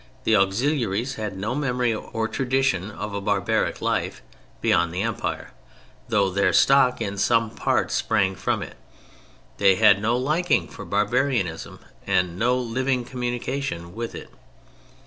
[0.23, 4.23] The auxiliaries had no memory or tradition of a barbaric life
[4.59, 5.51] beyond the Empire,
[6.09, 8.77] though their stock in some part sprang from it;
[9.57, 14.31] they had no liking for barbarism, and no living communication with it.